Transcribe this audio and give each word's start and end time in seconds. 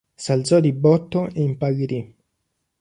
S'alzò 0.15 0.59
di 0.59 0.73
botto 0.73 1.27
e 1.27 1.43
impallidì. 1.43 2.15